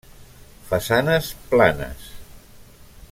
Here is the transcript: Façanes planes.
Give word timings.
Façanes 0.69 1.29
planes. 1.53 2.09